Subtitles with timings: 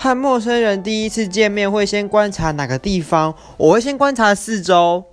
[0.00, 5.04] 和陌生人第一次见面会先观察哪个地方我会先观察四周。